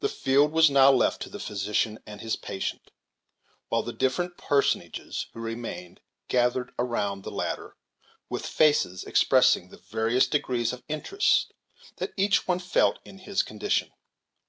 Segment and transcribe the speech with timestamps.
[0.00, 2.90] The field was now left to the physician and his patient,
[3.68, 7.76] while the different personages who remained gathered around the latter,
[8.28, 11.52] with faces expressing the various degrees of interest
[11.98, 13.92] that each one felt in his condition.